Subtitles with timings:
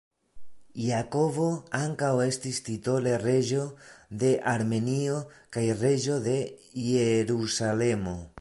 [0.83, 1.49] Jakobo
[1.79, 3.67] ankaŭ estis titole reĝo
[4.23, 5.21] de Armenio
[5.57, 6.37] kaj reĝo de
[6.89, 8.21] Jerusalemo.